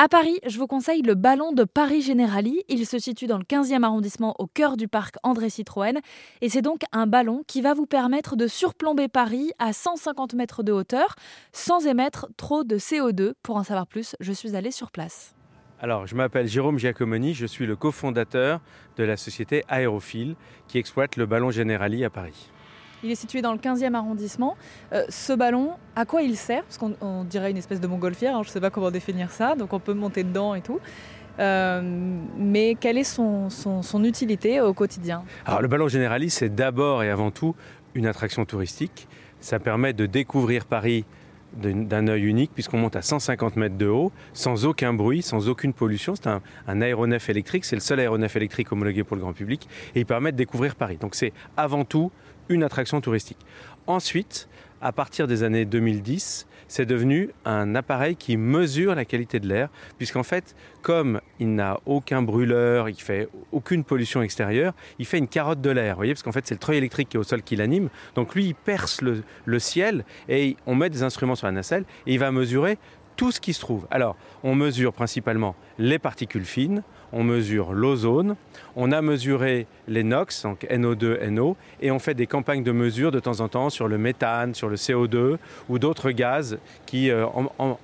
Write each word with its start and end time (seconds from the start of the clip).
À 0.00 0.06
Paris, 0.06 0.38
je 0.46 0.58
vous 0.58 0.68
conseille 0.68 1.02
le 1.02 1.16
ballon 1.16 1.52
de 1.52 1.64
Paris 1.64 2.02
Generali. 2.02 2.62
Il 2.68 2.86
se 2.86 3.00
situe 3.00 3.26
dans 3.26 3.36
le 3.36 3.42
15e 3.42 3.82
arrondissement 3.82 4.36
au 4.38 4.46
cœur 4.46 4.76
du 4.76 4.86
parc 4.86 5.16
André 5.24 5.50
Citroën. 5.50 5.98
Et 6.40 6.48
c'est 6.48 6.62
donc 6.62 6.82
un 6.92 7.08
ballon 7.08 7.42
qui 7.48 7.62
va 7.62 7.74
vous 7.74 7.86
permettre 7.86 8.36
de 8.36 8.46
surplomber 8.46 9.08
Paris 9.08 9.50
à 9.58 9.72
150 9.72 10.34
mètres 10.34 10.62
de 10.62 10.70
hauteur 10.70 11.16
sans 11.52 11.84
émettre 11.84 12.28
trop 12.36 12.62
de 12.62 12.78
CO2. 12.78 13.32
Pour 13.42 13.56
en 13.56 13.64
savoir 13.64 13.88
plus, 13.88 14.14
je 14.20 14.32
suis 14.32 14.54
allée 14.54 14.70
sur 14.70 14.92
place. 14.92 15.34
Alors, 15.80 16.06
je 16.06 16.14
m'appelle 16.14 16.46
Jérôme 16.46 16.78
Giacomoni, 16.78 17.34
je 17.34 17.46
suis 17.46 17.66
le 17.66 17.74
cofondateur 17.74 18.60
de 18.98 19.02
la 19.02 19.16
société 19.16 19.64
Aérophile 19.66 20.36
qui 20.68 20.78
exploite 20.78 21.16
le 21.16 21.26
ballon 21.26 21.50
Generali 21.50 22.04
à 22.04 22.10
Paris. 22.10 22.52
Il 23.04 23.10
est 23.10 23.14
situé 23.14 23.42
dans 23.42 23.52
le 23.52 23.58
15e 23.58 23.94
arrondissement. 23.94 24.56
Euh, 24.92 25.04
ce 25.08 25.32
ballon, 25.32 25.72
à 25.94 26.04
quoi 26.04 26.22
il 26.22 26.36
sert? 26.36 26.64
Parce 26.64 26.78
qu'on 26.78 27.24
dirait 27.24 27.50
une 27.50 27.56
espèce 27.56 27.80
de 27.80 27.86
montgolfière, 27.86 28.36
hein, 28.36 28.42
je 28.42 28.48
ne 28.48 28.52
sais 28.52 28.60
pas 28.60 28.70
comment 28.70 28.90
définir 28.90 29.30
ça, 29.30 29.54
donc 29.54 29.72
on 29.72 29.80
peut 29.80 29.94
monter 29.94 30.24
dedans 30.24 30.54
et 30.54 30.62
tout. 30.62 30.80
Euh, 31.38 31.80
mais 32.36 32.74
quelle 32.74 32.98
est 32.98 33.04
son, 33.04 33.48
utilité 34.04 34.60
au 34.60 34.72
quotidien? 34.72 35.22
Alors 35.46 35.62
le 35.62 35.68
ballon 35.68 35.86
généraliste, 35.86 36.38
c'est 36.38 36.52
d'abord 36.52 37.04
et 37.04 37.10
avant 37.10 37.30
tout 37.30 37.54
une 37.94 38.06
attraction 38.06 38.44
touristique. 38.44 39.06
Ça 39.40 39.60
permet 39.60 39.92
de 39.92 40.06
découvrir 40.06 40.64
Paris 40.64 41.04
d'un 41.54 42.08
œil 42.08 42.24
unique 42.24 42.50
puisqu'on 42.52 42.76
monte 42.76 42.96
à 42.96 43.02
150 43.02 43.56
mètres 43.56 43.78
de 43.78 43.86
haut, 43.86 44.12
sans 44.32 44.66
aucun 44.66 44.92
bruit, 44.92 45.22
sans 45.22 45.48
aucune 45.48 45.72
pollution. 45.72 46.14
C'est 46.16 46.26
un, 46.26 46.42
un, 46.66 46.82
aéronef 46.82 47.30
électrique, 47.30 47.64
c'est 47.64 47.76
le 47.76 47.80
seul 47.80 48.00
aéronef 48.00 48.34
électrique 48.36 48.70
homologué 48.72 49.04
pour 49.04 49.16
le 49.16 49.22
grand 49.22 49.32
public 49.32 49.68
et 49.94 50.00
il 50.00 50.06
permet 50.06 50.32
de 50.32 50.36
découvrir 50.36 50.74
Paris. 50.74 50.98
Donc 51.00 51.14
c'est 51.14 51.32
avant 51.56 51.84
tout 51.84 52.10
une 52.48 52.62
attraction 52.62 53.00
touristique. 53.00 53.38
Ensuite, 53.86 54.48
à 54.80 54.92
partir 54.92 55.26
des 55.26 55.42
années 55.42 55.64
2010, 55.64 56.46
c'est 56.68 56.84
devenu 56.84 57.30
un 57.44 57.74
appareil 57.74 58.14
qui 58.14 58.36
mesure 58.36 58.94
la 58.94 59.04
qualité 59.04 59.40
de 59.40 59.48
l'air, 59.48 59.70
puisqu'en 59.96 60.22
fait, 60.22 60.54
comme 60.82 61.20
il 61.40 61.54
n'a 61.54 61.80
aucun 61.86 62.22
brûleur, 62.22 62.88
il 62.88 63.00
fait 63.00 63.28
aucune 63.52 63.84
pollution 63.84 64.22
extérieure, 64.22 64.74
il 64.98 65.06
fait 65.06 65.18
une 65.18 65.28
carotte 65.28 65.60
de 65.60 65.70
l'air, 65.70 65.96
voyez, 65.96 66.12
parce 66.12 66.22
qu'en 66.22 66.32
fait, 66.32 66.46
c'est 66.46 66.54
le 66.54 66.60
treuil 66.60 66.76
électrique 66.76 67.08
qui 67.08 67.16
est 67.16 67.20
au 67.20 67.24
sol 67.24 67.42
qui 67.42 67.56
l'anime. 67.56 67.88
Donc 68.14 68.34
lui, 68.34 68.44
il 68.44 68.54
perce 68.54 69.00
le, 69.00 69.22
ciel 69.58 70.04
et 70.28 70.56
on 70.66 70.74
met 70.74 70.90
des 70.90 71.02
instruments 71.02 71.34
sur 71.34 71.46
la 71.46 71.52
nacelle 71.52 71.84
et 72.06 72.12
il 72.12 72.18
va 72.18 72.30
mesurer 72.30 72.78
tout 73.18 73.32
ce 73.32 73.40
qui 73.40 73.52
se 73.52 73.60
trouve. 73.60 73.86
Alors, 73.90 74.16
on 74.44 74.54
mesure 74.54 74.94
principalement 74.94 75.56
les 75.78 75.98
particules 75.98 76.44
fines, 76.44 76.82
on 77.12 77.24
mesure 77.24 77.72
l'ozone, 77.72 78.36
on 78.76 78.92
a 78.92 79.02
mesuré 79.02 79.66
les 79.88 80.04
NOx, 80.04 80.42
donc 80.44 80.62
NO2, 80.70 81.28
NO, 81.28 81.56
et 81.82 81.90
on 81.90 81.98
fait 81.98 82.14
des 82.14 82.28
campagnes 82.28 82.62
de 82.62 82.70
mesure 82.70 83.10
de 83.10 83.18
temps 83.18 83.40
en 83.40 83.48
temps 83.48 83.70
sur 83.70 83.88
le 83.88 83.98
méthane, 83.98 84.54
sur 84.54 84.68
le 84.68 84.76
CO2 84.76 85.36
ou 85.68 85.78
d'autres 85.80 86.12
gaz 86.12 86.58
qui 86.86 87.10
euh, 87.10 87.26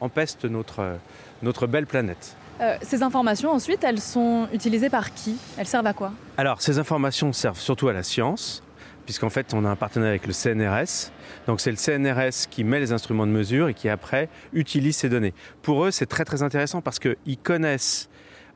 empestent 0.00 0.44
notre, 0.44 0.98
notre 1.42 1.66
belle 1.66 1.86
planète. 1.86 2.36
Euh, 2.60 2.76
ces 2.82 3.02
informations, 3.02 3.50
ensuite, 3.50 3.82
elles 3.84 4.00
sont 4.00 4.48
utilisées 4.52 4.90
par 4.90 5.14
qui? 5.14 5.36
Elles 5.56 5.66
servent 5.66 5.86
à 5.86 5.94
quoi? 5.94 6.12
Alors, 6.36 6.60
ces 6.60 6.78
informations 6.78 7.32
servent 7.32 7.58
surtout 7.58 7.88
à 7.88 7.94
la 7.94 8.02
science, 8.02 8.62
puisqu'en 9.04 9.30
fait, 9.30 9.54
on 9.54 9.64
a 9.64 9.68
un 9.68 9.76
partenariat 9.76 10.10
avec 10.10 10.26
le 10.26 10.32
CNRS. 10.32 11.12
Donc, 11.46 11.60
c'est 11.60 11.70
le 11.70 11.76
CNRS 11.76 12.48
qui 12.50 12.64
met 12.64 12.80
les 12.80 12.92
instruments 12.92 13.26
de 13.26 13.32
mesure 13.32 13.68
et 13.68 13.74
qui, 13.74 13.88
après, 13.88 14.28
utilise 14.52 14.96
ces 14.96 15.08
données. 15.08 15.34
Pour 15.62 15.84
eux, 15.84 15.90
c'est 15.90 16.06
très, 16.06 16.24
très 16.24 16.42
intéressant 16.42 16.80
parce 16.80 16.98
qu'ils 16.98 17.38
connaissent 17.42 18.08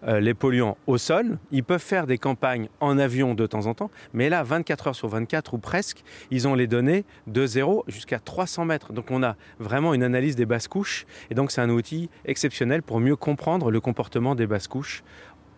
euh, 0.07 0.21
les 0.21 0.35
polluants 0.35 0.77
au 0.87 0.99
sol. 0.99 1.39
Ils 1.51 1.65
peuvent 1.65 1.83
faire 1.83 2.07
des 2.07 2.19
campagnes 2.19 2.69
en 2.81 2.99
avion 2.99 3.35
de 3.35 3.47
temps 3.47 3.67
en 3.67 3.75
temps, 3.75 3.91
mais 4.13 4.29
là, 4.29 4.43
24 4.43 4.89
heures 4.89 4.95
sur 4.95 5.09
24 5.09 5.55
ou 5.55 5.59
presque, 5.59 6.05
ils 6.31 6.47
ont 6.47 6.55
les 6.55 6.67
données 6.67 7.05
de 7.27 7.47
0 7.47 7.85
jusqu'à 7.89 8.19
300 8.19 8.67
mètres. 8.67 8.93
Donc 8.93 9.11
on 9.11 9.23
a 9.23 9.37
vraiment 9.59 9.95
une 9.95 10.03
analyse 10.03 10.37
des 10.37 10.45
basses 10.45 10.69
couches, 10.69 11.07
et 11.31 11.35
donc 11.35 11.51
c'est 11.51 11.63
un 11.63 11.71
outil 11.71 12.11
exceptionnel 12.27 12.83
pour 12.83 13.01
mieux 13.01 13.17
comprendre 13.17 13.71
le 13.71 13.81
comportement 13.81 14.35
des 14.35 14.47
basses 14.47 14.69
couches 14.69 15.03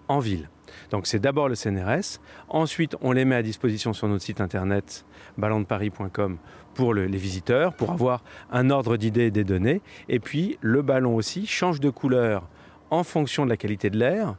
en 0.09 0.19
ville. 0.19 0.49
Donc 0.91 1.07
c'est 1.07 1.19
d'abord 1.19 1.49
le 1.49 1.55
CNRS, 1.55 2.21
ensuite 2.49 2.97
on 3.01 3.13
les 3.13 3.25
met 3.25 3.37
à 3.37 3.43
disposition 3.43 3.93
sur 3.93 4.09
notre 4.09 4.25
site 4.25 4.41
internet 4.41 5.05
ballondeparis.com 5.37 6.39
pour 6.75 6.95
les 6.95 7.09
visiteurs, 7.09 7.75
pour 7.75 7.91
avoir 7.91 8.23
un 8.53 8.71
ordre 8.71 8.97
d'idée 8.97 9.31
des 9.31 9.45
données, 9.45 9.81
et 10.09 10.21
puis 10.21 10.59
le 10.61 10.83
ballon 10.83 11.17
aussi 11.17 11.47
change 11.47 11.81
de 11.81 11.91
couleur 11.91 12.49
en 12.91 13.03
fonction 13.03 13.45
de 13.45 13.51
la 13.51 13.57
qualité 13.57 13.91
de 13.91 13.99
l'air 13.99 14.37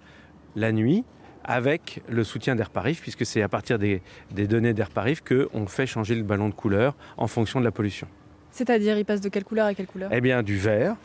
la 0.56 0.72
nuit 0.72 1.04
avec 1.44 2.02
le 2.08 2.24
soutien 2.24 2.56
d'AirParif, 2.56 3.02
puisque 3.02 3.26
c'est 3.26 3.42
à 3.42 3.50
partir 3.50 3.80
des, 3.80 4.02
données 4.32 4.74
d'AirParif 4.74 5.22
qu'on 5.22 5.68
fait 5.68 5.88
changer 5.88 6.16
le 6.16 6.24
ballon 6.24 6.50
de 6.50 6.54
couleur 6.54 6.96
en 7.18 7.28
fonction 7.28 7.60
de 7.60 7.66
la 7.66 7.72
pollution. 7.72 8.08
C'est-à-dire, 8.52 8.98
il 8.98 9.06
passe 9.06 9.22
de 9.22 9.30
quelle 9.30 9.44
couleur 9.44 9.66
à 9.66 9.74
quelle 9.74 9.88
couleur? 9.88 10.12
Eh 10.14 10.22
bien, 10.22 10.44
du 10.44 10.58
vert 10.58 10.96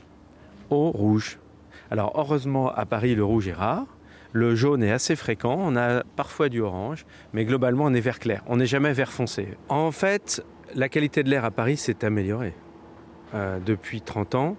au 0.71 0.91
rouge. 0.91 1.39
Alors, 1.91 2.13
heureusement, 2.17 2.71
à 2.75 2.85
Paris, 2.85 3.15
le 3.15 3.25
rouge 3.25 3.49
est 3.49 3.53
rare. 3.53 3.87
Le 4.37 4.57
jaune 4.57 4.83
est 4.83 4.91
assez 4.91 5.15
fréquent, 5.15 5.57
on 5.61 5.77
a 5.77 6.03
parfois 6.17 6.49
du 6.49 6.61
orange, 6.61 7.07
mais 7.33 7.45
globalement 7.45 7.85
on 7.85 7.95
est 7.95 8.01
vert 8.01 8.19
clair, 8.19 8.43
on 8.49 8.57
n'est 8.57 8.67
jamais 8.67 8.93
vert 8.93 9.13
foncé. 9.13 9.47
En 9.69 9.93
fait, 9.93 10.45
la 10.75 10.89
qualité 10.89 11.23
de 11.23 11.31
l'air 11.31 11.45
à 11.45 11.53
Paris 11.53 11.77
s'est 11.77 12.05
améliorée 12.05 12.55
euh, 13.33 13.61
depuis 13.65 14.01
30 14.01 14.35
ans. 14.35 14.57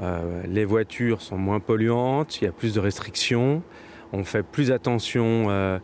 Euh, 0.00 0.42
les 0.46 0.66
voitures 0.66 1.22
sont 1.22 1.38
moins 1.38 1.58
polluantes, 1.58 2.42
il 2.42 2.44
y 2.44 2.48
a 2.48 2.52
plus 2.52 2.74
de 2.74 2.80
restrictions, 2.80 3.62
on 4.12 4.24
fait 4.24 4.42
plus 4.42 4.70
attention 4.70 5.46
euh, 5.48 5.78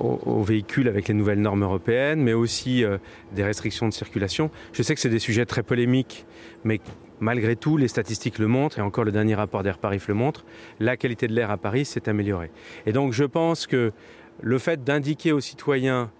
aux, 0.00 0.42
véhicules 0.42 0.88
avec 0.88 1.06
les 1.06 1.14
nouvelles 1.14 1.40
normes 1.40 1.62
européennes, 1.62 2.20
mais 2.20 2.32
aussi 2.32 2.84
des 3.32 3.44
restrictions 3.44 3.86
de 3.86 3.92
circulation. 3.92 4.50
Je 4.72 4.82
sais 4.82 4.96
que 4.96 5.00
c'est 5.00 5.08
des 5.08 5.20
sujets 5.20 5.46
très 5.46 5.62
polémiques, 5.62 6.26
mais 6.64 6.80
malgré 7.20 7.56
tout, 7.56 7.76
les 7.76 7.88
statistiques 7.88 8.38
le 8.38 8.46
montrent, 8.46 8.78
et 8.78 8.82
encore 8.82 9.04
le 9.04 9.12
dernier 9.12 9.34
rapport 9.34 9.62
d'Air 9.62 9.78
Paris 9.78 10.00
le 10.06 10.14
montre, 10.14 10.44
la 10.80 10.96
qualité 10.96 11.26
de 11.26 11.34
l'air 11.34 11.50
à 11.50 11.56
Paris 11.56 11.84
s'est 11.84 12.08
améliorée. 12.08 12.50
Et 12.86 12.92
donc 12.92 13.12
je 13.12 13.24
pense 13.24 13.66
que 13.66 13.92
le 14.40 14.58
fait 14.58 14.84
d'indiquer 14.84 15.32
aux 15.32 15.40
citoyens 15.40 16.10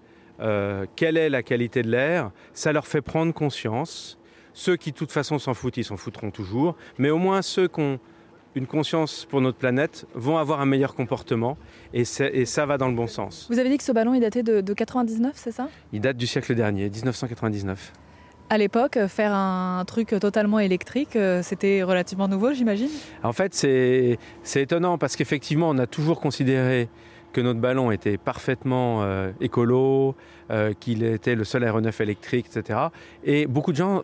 quelle 0.95 1.17
est 1.17 1.29
la 1.29 1.43
qualité 1.43 1.81
de 1.81 1.89
l'air, 1.89 2.31
ça 2.53 2.71
leur 2.71 2.87
fait 2.87 3.01
prendre 3.01 3.33
conscience 3.33 4.19
ceux 4.53 4.75
qui, 4.75 4.91
de 4.91 4.97
toute 4.97 5.11
façon, 5.11 5.39
s'en 5.39 5.53
foutent, 5.53 5.77
ils 5.77 5.85
s'en 5.85 5.97
foutront 5.97 6.31
toujours. 6.31 6.75
Mais 6.97 7.09
au 7.09 7.17
moins, 7.17 7.41
ceux 7.41 7.67
qui 7.67 7.79
ont 7.79 7.99
une 8.55 8.67
conscience 8.67 9.25
pour 9.25 9.41
notre 9.41 9.57
planète 9.57 10.05
vont 10.13 10.37
avoir 10.37 10.59
un 10.59 10.65
meilleur 10.65 10.95
comportement 10.95 11.57
et, 11.93 12.01
et, 12.01 12.45
ça 12.45 12.65
va 12.65 12.77
dans 12.77 12.89
le 12.89 12.95
bon 12.95 13.07
sens. 13.07 13.47
Vous 13.49 13.59
avez 13.59 13.69
dit 13.69 13.77
que 13.77 13.83
ce 13.83 13.91
ballon, 13.91 14.13
il 14.13 14.19
datait 14.19 14.43
de, 14.43 14.59
de 14.59 14.73
99, 14.73 15.33
c'est 15.35 15.51
ça? 15.51 15.69
Il 15.93 16.01
date 16.01 16.17
du 16.17 16.27
siècle 16.27 16.55
dernier, 16.55 16.89
1999. 16.89 17.93
À 18.51 18.57
l'époque, 18.57 18.97
faire 19.07 19.31
un 19.31 19.83
truc 19.85 20.15
totalement 20.19 20.57
électrique, 20.57 21.15
euh, 21.15 21.43
c'était 21.43 21.83
relativement 21.83 22.27
nouveau, 22.27 22.51
j'imagine 22.51 22.89
En 23.21 23.31
fait, 23.31 23.53
c'est 23.53 24.17
étonnant 24.55 24.97
parce 24.97 25.15
qu'effectivement, 25.15 25.69
on 25.69 25.77
a 25.77 25.85
toujours 25.85 26.19
considéré 26.19 26.89
que 27.31 27.41
notre 27.41 27.59
ballon 27.59 27.91
était 27.91 28.17
parfaitement 28.17 29.03
euh, 29.03 29.31
écolo, 29.39 30.15
euh, 30.49 30.73
qu'il 30.79 31.03
était 31.03 31.35
le 31.35 31.43
seul 31.43 31.63
aéronef 31.63 32.01
électrique, 32.01 32.47
etc. 32.51 32.79
Et 33.23 33.45
beaucoup 33.45 33.71
de 33.71 33.77
gens 33.77 34.01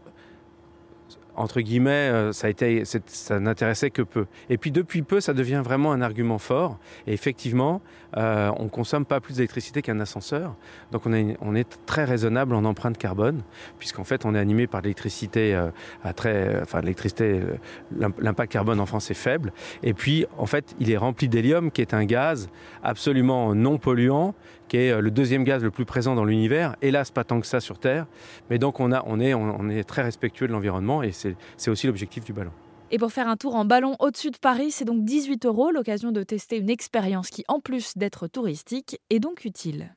entre 1.35 1.61
guillemets, 1.61 2.09
euh, 2.11 2.31
ça, 2.33 3.39
n'intéressait 3.39 3.89
que 3.89 4.01
peu. 4.01 4.25
Et 4.49 4.57
puis 4.57 4.71
depuis 4.71 5.01
peu, 5.01 5.19
ça 5.19 5.33
devient 5.33 5.61
vraiment 5.63 5.91
un 5.91 6.01
argument 6.01 6.37
fort. 6.37 6.77
Et 7.07 7.13
effectivement, 7.13 7.81
euh, 8.17 8.49
on 8.57 8.69
consomme 8.69 9.05
pas 9.05 9.19
plus 9.19 9.35
d'électricité 9.35 9.81
qu'un 9.81 9.99
ascenseur. 9.99 10.55
Donc 10.91 11.03
on 11.05 11.55
est, 11.55 11.65
très 11.85 12.05
raisonnable 12.05 12.55
en 12.55 12.63
empreinte 12.63 12.97
carbone, 12.97 13.41
puisqu'en 13.79 14.03
fait, 14.03 14.25
on 14.25 14.33
est 14.35 14.39
animé 14.39 14.67
par 14.67 14.81
l'électricité 14.81 15.53
euh, 15.55 15.69
très, 16.15 16.61
enfin 16.61 16.81
l'électricité, 16.81 17.41
euh, 17.41 18.09
l'impact 18.19 18.51
carbone 18.51 18.79
en 18.79 18.85
France 18.85 19.11
est 19.11 19.15
faible. 19.15 19.51
Et 19.83 19.93
puis, 19.93 20.25
en 20.37 20.45
fait, 20.45 20.75
il 20.79 20.91
est 20.91 20.97
rempli 20.97 21.27
d'hélium, 21.27 21.71
qui 21.71 21.81
est 21.81 21.93
un 21.93 22.05
gaz 22.05 22.49
absolument 22.83 23.53
non 23.55 23.77
polluant, 23.77 24.35
qui 24.67 24.77
est 24.77 25.01
le 25.01 25.11
deuxième 25.11 25.43
gaz 25.43 25.63
le 25.63 25.71
plus 25.71 25.85
présent 25.85 26.15
dans 26.15 26.25
l'univers. 26.25 26.75
Hélas, 26.81 27.11
pas 27.11 27.23
tant 27.23 27.39
que 27.39 27.47
ça 27.47 27.59
sur 27.59 27.79
Terre. 27.79 28.07
Mais 28.49 28.57
donc 28.57 28.79
on, 28.79 28.91
a, 28.91 29.03
on, 29.05 29.19
on 29.19 29.69
est 29.69 29.83
très 29.83 30.01
respectueux 30.01 30.47
de 30.47 30.53
l'environnement 30.53 31.03
et 31.03 31.11
c'est 31.11 31.69
aussi 31.69 31.87
l'objectif 31.87 32.23
du 32.23 32.33
ballon. 32.33 32.51
Et 32.91 32.97
pour 32.97 33.11
faire 33.11 33.27
un 33.27 33.35
tour 33.35 33.55
en 33.55 33.65
ballon 33.65 33.95
au-dessus 33.99 34.31
de 34.31 34.37
Paris, 34.37 34.71
c'est 34.71 34.85
donc 34.85 35.03
18 35.03 35.45
euros, 35.45 35.71
l'occasion 35.71 36.11
de 36.11 36.23
tester 36.23 36.57
une 36.57 36.69
expérience 36.69 37.29
qui, 37.29 37.43
en 37.47 37.59
plus 37.59 37.97
d'être 37.97 38.27
touristique, 38.27 38.99
est 39.09 39.19
donc 39.19 39.43
utile. 39.43 39.95